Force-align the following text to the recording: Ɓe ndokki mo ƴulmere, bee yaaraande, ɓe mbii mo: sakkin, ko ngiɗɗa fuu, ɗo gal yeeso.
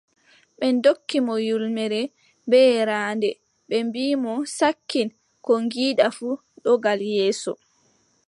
Ɓe 0.57 0.65
ndokki 0.75 1.17
mo 1.25 1.33
ƴulmere, 1.47 2.01
bee 2.49 2.67
yaaraande, 2.75 3.29
ɓe 3.67 3.75
mbii 3.87 4.13
mo: 4.23 4.33
sakkin, 4.57 5.09
ko 5.45 5.51
ngiɗɗa 5.65 6.07
fuu, 6.17 6.35
ɗo 6.63 6.71
gal 6.83 6.99
yeeso. 7.13 7.51